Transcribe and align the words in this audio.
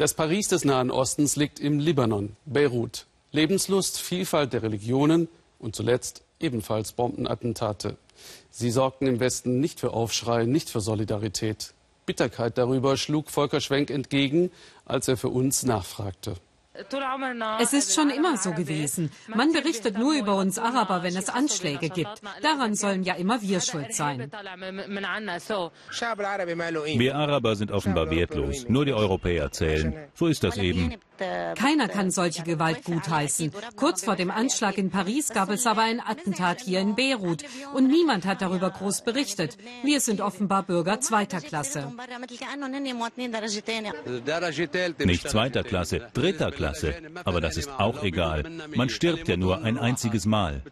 Das 0.00 0.14
Paris 0.14 0.48
des 0.48 0.64
Nahen 0.64 0.90
Ostens 0.90 1.36
liegt 1.36 1.60
im 1.60 1.78
Libanon, 1.78 2.34
Beirut. 2.46 3.04
Lebenslust, 3.32 4.00
Vielfalt 4.00 4.54
der 4.54 4.62
Religionen 4.62 5.28
und 5.58 5.76
zuletzt 5.76 6.22
ebenfalls 6.40 6.92
Bombenattentate. 6.92 7.98
Sie 8.48 8.70
sorgten 8.70 9.06
im 9.06 9.20
Westen 9.20 9.60
nicht 9.60 9.78
für 9.78 9.92
Aufschrei, 9.92 10.46
nicht 10.46 10.70
für 10.70 10.80
Solidarität. 10.80 11.74
Bitterkeit 12.06 12.56
darüber 12.56 12.96
schlug 12.96 13.30
Volker 13.30 13.60
Schwenk 13.60 13.90
entgegen, 13.90 14.50
als 14.86 15.06
er 15.06 15.18
für 15.18 15.28
uns 15.28 15.64
nachfragte. 15.64 16.36
Es 17.58 17.72
ist 17.72 17.94
schon 17.94 18.10
immer 18.10 18.36
so 18.36 18.52
gewesen. 18.52 19.10
Man 19.26 19.52
berichtet 19.52 19.98
nur 19.98 20.14
über 20.14 20.36
uns 20.36 20.56
Araber, 20.58 21.02
wenn 21.02 21.16
es 21.16 21.28
Anschläge 21.28 21.88
gibt. 21.88 22.22
Daran 22.42 22.74
sollen 22.74 23.02
ja 23.02 23.14
immer 23.14 23.42
wir 23.42 23.60
schuld 23.60 23.92
sein. 23.92 24.30
Wir 26.96 27.16
Araber 27.16 27.56
sind 27.56 27.72
offenbar 27.72 28.10
wertlos. 28.10 28.68
Nur 28.68 28.84
die 28.84 28.92
Europäer 28.92 29.50
zählen. 29.50 29.94
So 30.14 30.28
ist 30.28 30.44
das 30.44 30.58
eben. 30.58 30.94
Keiner 31.56 31.88
kann 31.88 32.10
solche 32.10 32.42
Gewalt 32.42 32.84
gutheißen. 32.84 33.52
Kurz 33.76 34.04
vor 34.04 34.16
dem 34.16 34.30
Anschlag 34.30 34.78
in 34.78 34.90
Paris 34.90 35.28
gab 35.28 35.50
es 35.50 35.66
aber 35.66 35.82
ein 35.82 36.00
Attentat 36.00 36.60
hier 36.60 36.80
in 36.80 36.94
Beirut. 36.94 37.44
Und 37.74 37.88
niemand 37.88 38.24
hat 38.24 38.42
darüber 38.42 38.70
groß 38.70 39.02
berichtet. 39.02 39.56
Wir 39.82 40.00
sind 40.00 40.20
offenbar 40.20 40.62
Bürger 40.62 41.00
zweiter 41.00 41.40
Klasse. 41.40 41.92
Nicht 45.04 45.28
zweiter 45.28 45.62
Klasse, 45.62 46.08
dritter 46.14 46.50
Klasse. 46.50 46.94
Aber 47.24 47.40
das 47.40 47.56
ist 47.56 47.70
auch 47.70 48.02
egal. 48.02 48.44
Man 48.74 48.88
stirbt 48.88 49.28
ja 49.28 49.36
nur 49.36 49.62
ein 49.62 49.78
einziges 49.78 50.24
Mal. 50.26 50.62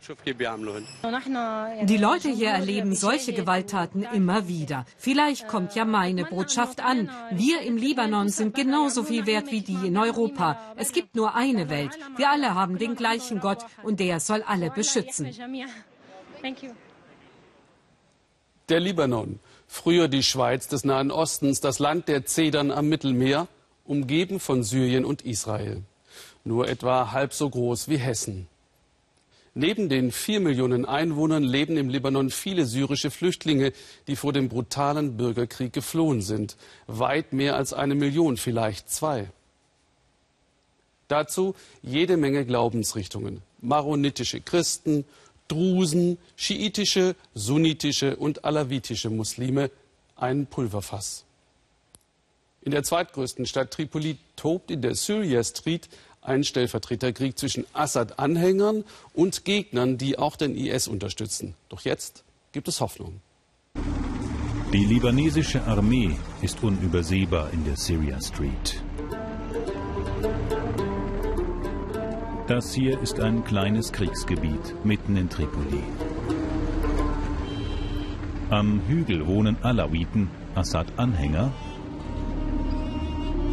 Die 1.83 1.96
Leute 1.96 2.29
hier 2.30 2.51
erleben 2.51 2.95
solche 2.95 3.33
Gewalttaten 3.33 4.07
immer 4.15 4.49
wieder. 4.49 4.87
Vielleicht 4.96 5.49
kommt 5.49 5.74
ja 5.74 5.85
meine 5.85 6.24
Botschaft 6.24 6.80
an. 6.83 7.10
Wir 7.33 7.60
im 7.62 7.77
Libanon 7.77 8.29
sind 8.29 8.55
genauso 8.55 9.02
viel 9.02 9.27
wert 9.27 9.51
wie 9.51 9.60
die 9.60 9.87
in 9.87 9.96
Europa. 9.96 10.38
Europa. 10.38 10.59
Es 10.77 10.92
gibt 10.92 11.15
nur 11.15 11.34
eine 11.34 11.69
Welt. 11.69 11.93
Wir 12.16 12.30
alle 12.30 12.54
haben 12.54 12.79
den 12.79 12.95
gleichen 12.95 13.40
Gott 13.40 13.65
und 13.82 14.01
der 14.01 14.21
soll 14.21 14.43
alle 14.43 14.71
beschützen. 14.71 15.29
Der 18.68 18.80
Libanon, 18.80 19.40
früher 19.66 20.09
die 20.09 20.23
Schweiz 20.23 20.68
des 20.68 20.85
Nahen 20.85 21.10
Ostens, 21.10 21.60
das 21.60 21.79
Land 21.79 22.09
der 22.09 22.27
Zedern 22.27 22.71
am 22.71 22.88
Mittelmeer, 22.88 23.49
umgeben 23.85 24.40
von 24.40 24.62
Syrien 24.62 25.04
und 25.04 25.23
Israel. 25.23 25.82
Nur 26.45 26.68
etwa 26.68 27.12
halb 27.12 27.32
so 27.32 27.49
groß 27.49 27.88
wie 27.88 27.96
Hessen. 27.96 28.46
Neben 29.55 29.88
den 29.88 30.12
vier 30.12 30.40
Millionen 30.40 30.84
Einwohnern 30.84 31.43
leben 31.43 31.77
im 31.79 31.88
Libanon 31.88 32.30
viele 32.30 32.65
syrische 32.65 33.10
Flüchtlinge, 33.10 33.73
die 34.07 34.15
vor 34.15 34.32
dem 34.32 34.49
brutalen 34.49 35.16
Bürgerkrieg 35.16 35.73
geflohen 35.73 36.21
sind. 36.21 36.57
Weit 36.87 37.32
mehr 37.32 37.57
als 37.57 37.73
eine 37.73 37.96
Million, 37.96 38.37
vielleicht 38.37 38.90
zwei. 38.90 39.30
Dazu 41.09 41.54
jede 41.82 42.16
Menge 42.16 42.45
Glaubensrichtungen. 42.45 43.42
Maronitische 43.60 44.40
Christen, 44.40 45.04
Drusen, 45.48 46.18
schiitische, 46.37 47.16
sunnitische 47.34 48.16
und 48.16 48.45
alawitische 48.45 49.10
Muslime. 49.10 49.70
Ein 50.16 50.46
Pulverfass. 50.46 51.24
In 52.60 52.73
der 52.73 52.82
zweitgrößten 52.82 53.46
Stadt 53.46 53.70
Tripoli 53.70 54.18
tobt 54.37 54.70
in 54.70 54.82
der 54.82 54.95
Syria 54.95 55.42
Street 55.42 55.88
ein 56.20 56.45
Stellvertreterkrieg 56.45 57.38
zwischen 57.38 57.65
Assad-Anhängern 57.72 58.84
und 59.15 59.45
Gegnern, 59.45 59.96
die 59.96 60.18
auch 60.18 60.37
den 60.37 60.54
IS 60.56 60.88
unterstützen. 60.88 61.54
Doch 61.70 61.80
jetzt 61.82 62.24
gibt 62.52 62.68
es 62.68 62.80
Hoffnung. 62.80 63.20
Die 64.72 64.84
libanesische 64.84 65.62
Armee 65.65 66.16
ist 66.43 66.62
unübersehbar 66.62 67.50
in 67.53 67.65
der 67.65 67.76
Syria 67.76 68.20
Street. 68.20 68.82
Das 72.49 72.72
hier 72.72 72.99
ist 73.03 73.21
ein 73.21 73.44
kleines 73.44 73.93
Kriegsgebiet 73.93 74.75
mitten 74.82 75.19
in 75.19 75.28
Tripoli. 75.28 75.83
Am 78.49 78.81
Hügel 78.89 79.27
wohnen 79.27 79.62
Alawiten, 79.62 80.31
Assad-Anhänger. 80.55 81.53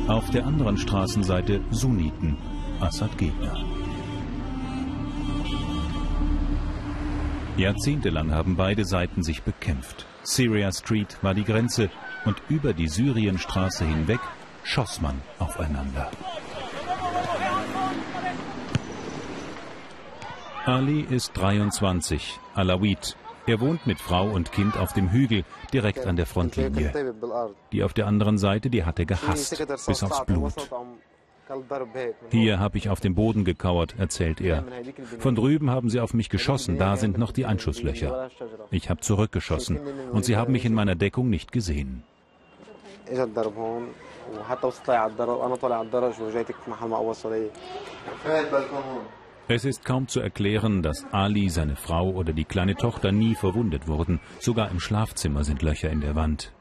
Auf 0.07 0.29
der 0.29 0.45
anderen 0.45 0.77
Straßenseite 0.77 1.59
Sunniten, 1.71 2.37
Assad-Gegner. 2.79 3.65
Jahrzehntelang 7.57 8.31
haben 8.31 8.55
beide 8.55 8.85
Seiten 8.85 9.23
sich 9.23 9.43
bekämpft. 9.43 10.05
Syria 10.23 10.71
Street 10.71 11.17
war 11.21 11.33
die 11.33 11.43
Grenze 11.43 11.89
und 12.23 12.41
über 12.47 12.71
die 12.71 12.87
Syrienstraße 12.87 13.83
hinweg 13.83 14.21
schoss 14.63 15.01
man 15.01 15.19
aufeinander. 15.37 16.09
Ali 20.65 21.01
ist 21.01 21.37
23, 21.37 22.39
Alawit. 22.55 23.15
Er 23.45 23.59
wohnt 23.59 23.85
mit 23.85 23.99
Frau 23.99 24.27
und 24.27 24.51
Kind 24.51 24.77
auf 24.77 24.93
dem 24.93 25.11
Hügel, 25.11 25.43
direkt 25.71 26.07
an 26.07 26.15
der 26.15 26.25
Frontlinie. 26.25 26.91
Die 27.71 27.83
auf 27.83 27.93
der 27.93 28.07
anderen 28.07 28.39
Seite, 28.39 28.71
die 28.71 28.83
hat 28.83 28.97
er 28.97 29.05
gehasst, 29.05 29.63
bis 29.85 30.01
aufs 30.01 30.25
Blut. 30.25 30.53
Hier 32.31 32.59
habe 32.59 32.79
ich 32.79 32.89
auf 32.89 32.99
dem 32.99 33.13
Boden 33.13 33.45
gekauert, 33.45 33.93
erzählt 33.99 34.41
er. 34.41 34.63
Von 35.19 35.35
drüben 35.35 35.69
haben 35.69 35.91
sie 35.91 35.99
auf 35.99 36.15
mich 36.15 36.29
geschossen, 36.29 36.79
da 36.79 36.97
sind 36.97 37.19
noch 37.19 37.31
die 37.31 37.45
Einschusslöcher. 37.45 38.29
Ich 38.71 38.89
habe 38.89 39.01
zurückgeschossen 39.01 39.79
und 40.11 40.25
sie 40.25 40.35
haben 40.35 40.51
mich 40.53 40.65
in 40.65 40.73
meiner 40.73 40.95
Deckung 40.95 41.29
nicht 41.29 41.51
gesehen. 41.51 42.03
Es 49.47 49.63
ist 49.63 49.85
kaum 49.85 50.07
zu 50.07 50.21
erklären, 50.21 50.81
dass 50.81 51.05
Ali, 51.11 51.49
seine 51.49 51.75
Frau 51.75 52.09
oder 52.09 52.33
die 52.33 52.45
kleine 52.45 52.75
Tochter 52.75 53.11
nie 53.11 53.35
verwundet 53.35 53.87
wurden. 53.87 54.19
Sogar 54.39 54.71
im 54.71 54.79
Schlafzimmer 54.79 55.43
sind 55.43 55.61
Löcher 55.61 55.91
in 55.91 56.01
der 56.01 56.15
Wand. 56.15 56.51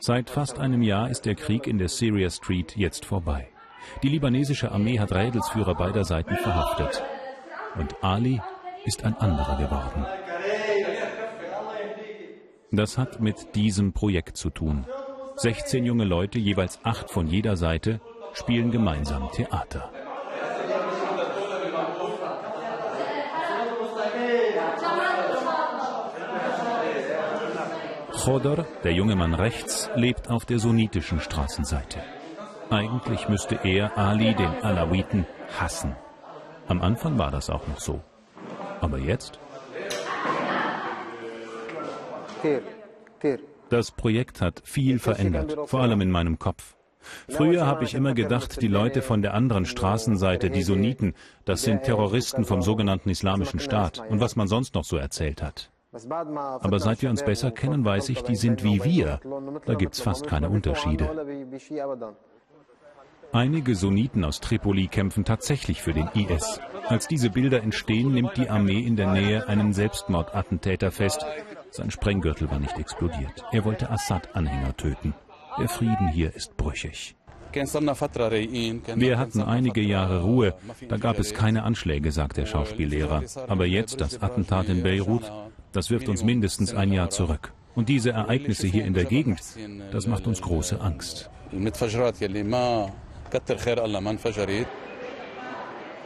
Seit 0.00 0.30
fast 0.30 0.58
einem 0.58 0.82
Jahr 0.82 1.10
ist 1.10 1.26
der 1.26 1.36
Krieg 1.36 1.68
in 1.68 1.78
der 1.78 1.88
Syria 1.88 2.28
Street 2.30 2.76
jetzt 2.76 3.04
vorbei. 3.04 3.48
Die 4.02 4.08
libanesische 4.08 4.72
Armee 4.72 4.98
hat 4.98 5.12
Rädelsführer 5.12 5.76
beider 5.76 6.04
Seiten 6.04 6.36
verhaftet. 6.36 7.04
Und 7.76 8.02
Ali 8.02 8.40
ist 8.84 9.04
ein 9.04 9.14
anderer 9.14 9.58
geworden. 9.58 10.06
Das 12.72 12.98
hat 12.98 13.20
mit 13.20 13.54
diesem 13.54 13.92
Projekt 13.92 14.36
zu 14.36 14.50
tun. 14.50 14.86
16 15.36 15.84
junge 15.86 16.04
Leute, 16.04 16.40
jeweils 16.40 16.80
acht 16.84 17.10
von 17.10 17.28
jeder 17.28 17.56
Seite, 17.56 18.00
spielen 18.32 18.72
gemeinsam 18.72 19.30
Theater. 19.32 19.92
Chodor, 28.18 28.66
der 28.82 28.92
junge 28.92 29.14
Mann 29.14 29.32
rechts, 29.32 29.88
lebt 29.94 30.28
auf 30.28 30.44
der 30.44 30.58
sunnitischen 30.58 31.20
Straßenseite. 31.20 32.02
Eigentlich 32.68 33.28
müsste 33.28 33.60
er 33.62 33.96
Ali, 33.96 34.34
den 34.34 34.60
Alawiten, 34.62 35.24
hassen. 35.58 35.94
Am 36.66 36.82
Anfang 36.82 37.16
war 37.16 37.30
das 37.30 37.48
auch 37.48 37.66
noch 37.68 37.78
so. 37.78 38.00
Aber 38.80 38.98
jetzt? 38.98 39.38
Das 43.70 43.92
Projekt 43.92 44.40
hat 44.40 44.62
viel 44.64 44.98
verändert, 44.98 45.56
vor 45.66 45.80
allem 45.80 46.00
in 46.00 46.10
meinem 46.10 46.40
Kopf. 46.40 46.74
Früher 47.28 47.66
habe 47.66 47.84
ich 47.84 47.94
immer 47.94 48.14
gedacht, 48.14 48.60
die 48.60 48.68
Leute 48.68 49.00
von 49.00 49.22
der 49.22 49.34
anderen 49.34 49.64
Straßenseite, 49.64 50.50
die 50.50 50.62
Sunniten, 50.62 51.14
das 51.44 51.62
sind 51.62 51.84
Terroristen 51.84 52.44
vom 52.44 52.62
sogenannten 52.62 53.10
Islamischen 53.10 53.60
Staat 53.60 54.02
und 54.10 54.20
was 54.20 54.34
man 54.34 54.48
sonst 54.48 54.74
noch 54.74 54.84
so 54.84 54.96
erzählt 54.96 55.40
hat. 55.40 55.70
Aber 55.92 56.78
seit 56.78 57.02
wir 57.02 57.10
uns 57.10 57.24
besser 57.24 57.50
kennen, 57.50 57.84
weiß 57.84 58.10
ich, 58.10 58.22
die 58.22 58.36
sind 58.36 58.62
wie 58.62 58.84
wir. 58.84 59.20
Da 59.64 59.74
gibt 59.74 59.94
es 59.94 60.00
fast 60.00 60.26
keine 60.26 60.50
Unterschiede. 60.50 61.08
Einige 63.32 63.74
Sunniten 63.74 64.24
aus 64.24 64.40
Tripoli 64.40 64.86
kämpfen 64.86 65.24
tatsächlich 65.24 65.82
für 65.82 65.92
den 65.92 66.08
IS. 66.14 66.60
Als 66.86 67.08
diese 67.08 67.28
Bilder 67.30 67.62
entstehen, 67.62 68.12
nimmt 68.12 68.36
die 68.36 68.48
Armee 68.48 68.80
in 68.80 68.96
der 68.96 69.12
Nähe 69.12 69.48
einen 69.48 69.74
Selbstmordattentäter 69.74 70.90
fest. 70.90 71.26
Sein 71.70 71.90
Sprenggürtel 71.90 72.50
war 72.50 72.58
nicht 72.58 72.78
explodiert. 72.78 73.44
Er 73.52 73.64
wollte 73.64 73.90
Assad-Anhänger 73.90 74.76
töten. 74.76 75.14
Der 75.58 75.68
Frieden 75.68 76.08
hier 76.08 76.34
ist 76.34 76.56
brüchig. 76.56 77.16
Wir 77.52 79.18
hatten 79.18 79.42
einige 79.42 79.80
Jahre 79.80 80.22
Ruhe. 80.22 80.54
Da 80.88 80.96
gab 80.96 81.18
es 81.18 81.34
keine 81.34 81.62
Anschläge, 81.64 82.12
sagt 82.12 82.36
der 82.36 82.46
Schauspiellehrer. 82.46 83.24
Aber 83.48 83.66
jetzt 83.66 84.00
das 84.00 84.22
Attentat 84.22 84.68
in 84.68 84.82
Beirut, 84.82 85.30
das 85.78 85.90
wirft 85.90 86.08
uns 86.08 86.24
mindestens 86.24 86.74
ein 86.74 86.92
Jahr 86.92 87.08
zurück. 87.08 87.52
Und 87.76 87.88
diese 87.88 88.10
Ereignisse 88.10 88.66
hier 88.66 88.84
in 88.84 88.94
der 88.94 89.04
Gegend, 89.04 89.40
das 89.92 90.08
macht 90.08 90.26
uns 90.26 90.42
große 90.42 90.80
Angst. 90.80 91.30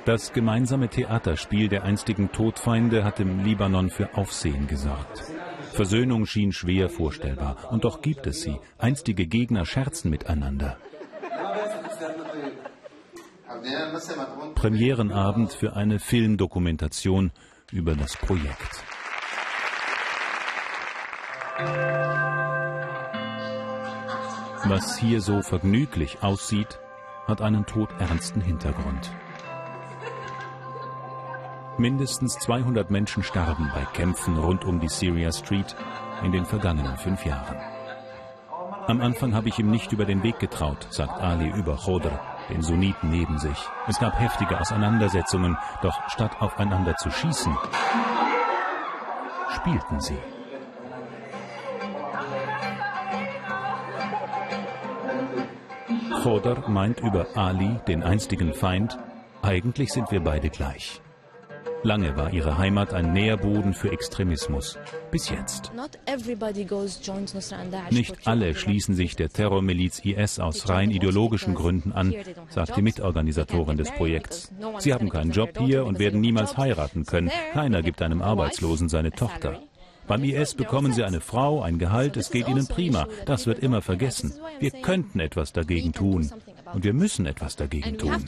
Das 0.04 0.32
gemeinsame 0.34 0.88
Theaterspiel 0.88 1.68
der 1.68 1.84
einstigen 1.84 2.30
Todfeinde 2.32 3.02
hat 3.02 3.18
im 3.18 3.42
Libanon 3.42 3.88
für 3.88 4.14
Aufsehen 4.14 4.66
gesorgt. 4.66 5.24
Versöhnung 5.72 6.26
schien 6.26 6.52
schwer 6.52 6.90
vorstellbar. 6.90 7.56
Und 7.70 7.84
doch 7.84 8.02
gibt 8.02 8.26
es 8.26 8.42
sie. 8.42 8.58
Einstige 8.76 9.26
Gegner 9.26 9.64
scherzen 9.64 10.10
miteinander. 10.10 10.76
Premierenabend 14.54 15.54
für 15.54 15.74
eine 15.74 15.98
Filmdokumentation 15.98 17.30
über 17.70 17.94
das 17.94 18.18
Projekt. 18.18 18.84
Was 24.72 24.96
hier 24.96 25.20
so 25.20 25.42
vergnüglich 25.42 26.22
aussieht, 26.22 26.80
hat 27.26 27.42
einen 27.42 27.66
todernsten 27.66 28.40
Hintergrund. 28.40 29.12
Mindestens 31.76 32.38
200 32.38 32.90
Menschen 32.90 33.22
starben 33.22 33.70
bei 33.74 33.84
Kämpfen 33.92 34.38
rund 34.38 34.64
um 34.64 34.80
die 34.80 34.88
Syria 34.88 35.30
Street 35.30 35.76
in 36.22 36.32
den 36.32 36.46
vergangenen 36.46 36.96
fünf 36.96 37.26
Jahren. 37.26 37.58
Am 38.86 39.02
Anfang 39.02 39.34
habe 39.34 39.50
ich 39.50 39.58
ihm 39.58 39.70
nicht 39.70 39.92
über 39.92 40.06
den 40.06 40.22
Weg 40.22 40.38
getraut, 40.38 40.86
sagt 40.88 41.20
Ali 41.20 41.50
über 41.50 41.76
Chodr, 41.76 42.18
den 42.48 42.62
Sunniten 42.62 43.10
neben 43.10 43.38
sich. 43.38 43.58
Es 43.88 43.98
gab 43.98 44.18
heftige 44.18 44.58
Auseinandersetzungen, 44.58 45.58
doch 45.82 46.00
statt 46.08 46.40
aufeinander 46.40 46.96
zu 46.96 47.10
schießen, 47.10 47.54
spielten 49.50 50.00
sie. 50.00 50.16
Chodr 56.22 56.68
meint 56.68 57.00
über 57.00 57.26
Ali, 57.34 57.80
den 57.88 58.04
einstigen 58.04 58.54
Feind, 58.54 58.96
eigentlich 59.42 59.90
sind 59.90 60.12
wir 60.12 60.20
beide 60.20 60.50
gleich. 60.50 61.00
Lange 61.82 62.16
war 62.16 62.32
ihre 62.32 62.58
Heimat 62.58 62.94
ein 62.94 63.12
Nährboden 63.12 63.74
für 63.74 63.90
Extremismus. 63.90 64.78
Bis 65.10 65.30
jetzt. 65.30 65.72
Nicht 67.90 68.28
alle 68.28 68.54
schließen 68.54 68.94
sich 68.94 69.16
der 69.16 69.30
Terrormiliz 69.30 69.98
IS 70.04 70.38
aus 70.38 70.68
rein 70.68 70.92
ideologischen 70.92 71.56
Gründen 71.56 71.90
an, 71.90 72.14
sagt 72.50 72.76
die 72.76 72.82
Mitorganisatorin 72.82 73.76
des 73.76 73.90
Projekts. 73.90 74.52
Sie 74.78 74.94
haben 74.94 75.08
keinen 75.08 75.32
Job 75.32 75.58
hier 75.58 75.84
und 75.84 75.98
werden 75.98 76.20
niemals 76.20 76.56
heiraten 76.56 77.04
können. 77.04 77.32
Keiner 77.52 77.82
gibt 77.82 78.00
einem 78.00 78.22
Arbeitslosen 78.22 78.88
seine 78.88 79.10
Tochter. 79.10 79.60
Beim 80.12 80.24
IS 80.24 80.54
bekommen 80.54 80.92
sie 80.92 81.04
eine 81.04 81.22
Frau, 81.22 81.62
ein 81.62 81.78
Gehalt, 81.78 82.18
es 82.18 82.30
geht 82.30 82.46
ihnen 82.46 82.66
prima. 82.66 83.08
Das 83.24 83.46
wird 83.46 83.60
immer 83.60 83.80
vergessen. 83.80 84.34
Wir 84.60 84.70
könnten 84.70 85.20
etwas 85.20 85.54
dagegen 85.54 85.94
tun. 85.94 86.30
Und 86.74 86.84
wir 86.84 86.92
müssen 86.92 87.24
etwas 87.24 87.56
dagegen 87.56 87.96
tun. 87.96 88.22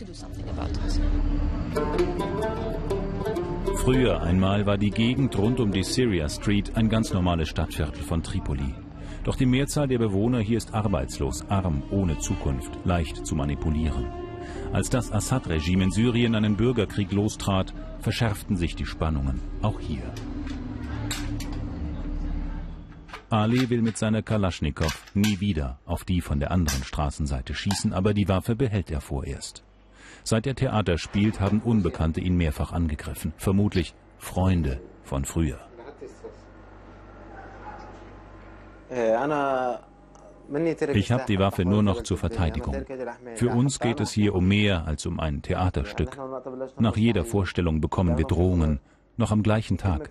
Früher 3.83 4.23
einmal 4.23 4.65
war 4.65 4.79
die 4.79 4.93
Gegend 4.93 5.37
rund 5.37 5.61
um 5.61 5.73
die 5.73 5.83
Syria 5.83 6.27
Street 6.31 6.75
ein 6.75 6.89
ganz 6.89 7.13
normales 7.13 7.51
Stadtviertel 7.51 8.03
von 8.03 8.23
Tripoli. 8.23 8.75
Doch 9.23 9.37
die 9.37 9.45
Mehrzahl 9.45 9.87
der 9.87 9.99
Bewohner 9.99 10.41
hier 10.41 10.57
ist 10.57 10.73
arbeitslos, 10.73 11.45
arm, 11.51 11.83
ohne 11.91 12.19
Zukunft, 12.19 12.79
leicht 12.85 13.27
zu 13.27 13.35
manipulieren. 13.35 14.07
Als 14.73 14.89
das 14.89 15.13
Assad-Regime 15.13 15.85
in 15.85 15.91
Syrien 15.91 16.35
einen 16.35 16.57
Bürgerkrieg 16.57 17.13
lostrat, 17.13 17.75
verschärften 18.01 18.57
sich 18.57 18.75
die 18.75 18.87
Spannungen, 18.87 19.39
auch 19.61 19.81
hier. 19.81 20.15
Ali 23.35 23.69
will 23.69 23.83
mit 23.83 23.99
seiner 23.99 24.23
Kalaschnikow 24.23 24.95
nie 25.15 25.41
wieder 25.41 25.79
auf 25.87 26.05
die 26.05 26.21
von 26.21 26.39
der 26.39 26.53
anderen 26.53 26.85
Straßenseite 26.85 27.53
schießen, 27.53 27.93
aber 27.93 28.15
die 28.15 28.29
Waffe 28.29 28.55
behält 28.55 28.93
er 28.93 29.01
vorerst. 29.01 29.65
Seit 30.23 30.47
er 30.47 30.55
Theater 30.55 30.99
spielt, 30.99 31.41
haben 31.41 31.61
Unbekannte 31.61 32.21
ihn 32.21 32.37
mehrfach 32.37 32.73
angegriffen. 32.73 33.33
Vermutlich 33.37 33.93
Freunde 34.19 34.81
von 35.03 35.25
früher. 35.25 35.59
Ich 40.93 41.11
habe 41.11 41.25
die 41.27 41.41
Waffe 41.41 41.65
nur 41.65 41.83
noch 41.83 42.05
zur 42.05 42.19
Verteidigung. 42.19 42.85
Für 43.35 43.49
uns 43.49 43.81
geht 43.81 43.99
es 43.99 44.13
hier 44.13 44.37
um 44.37 44.47
mehr 44.47 44.87
als 44.87 45.07
um 45.07 45.19
ein 45.19 45.43
Theaterstück. 45.43 46.17
Nach 46.79 46.97
jeder 46.97 47.25
Vorstellung 47.25 47.81
bekommen 47.81 48.17
wir 48.17 48.27
Drohungen, 48.27 48.79
noch 49.17 49.33
am 49.33 49.43
gleichen 49.43 49.77
Tag. 49.77 50.09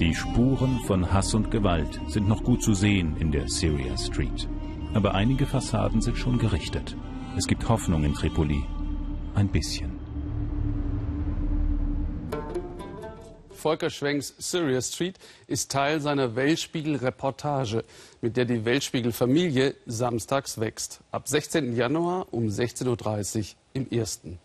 Die 0.00 0.14
Spuren 0.14 0.80
von 0.86 1.12
Hass 1.12 1.34
und 1.34 1.50
Gewalt 1.50 2.00
sind 2.08 2.26
noch 2.26 2.42
gut 2.42 2.62
zu 2.62 2.74
sehen 2.74 3.16
in 3.18 3.30
der 3.30 3.48
Syria 3.48 3.96
Street. 3.96 4.48
Aber 4.94 5.14
einige 5.14 5.46
Fassaden 5.46 6.00
sind 6.00 6.16
schon 6.16 6.38
gerichtet. 6.38 6.96
Es 7.36 7.46
gibt 7.46 7.68
Hoffnung 7.68 8.02
in 8.04 8.14
Tripoli. 8.14 8.64
Ein 9.34 9.48
bisschen. 9.48 10.00
Volker 13.50 13.90
Schwenks 13.90 14.34
Syria 14.38 14.80
Street 14.80 15.18
ist 15.46 15.70
Teil 15.70 16.00
seiner 16.00 16.34
Weltspiegel-Reportage, 16.34 17.84
mit 18.20 18.36
der 18.36 18.44
die 18.44 18.64
Weltspiegel-Familie 18.64 19.76
samstags 19.86 20.58
wächst. 20.58 21.00
Ab 21.12 21.28
16. 21.28 21.76
Januar 21.76 22.26
um 22.32 22.46
16.30 22.48 23.38
Uhr 23.38 23.44
im 23.74 23.88
Ersten. 23.90 24.40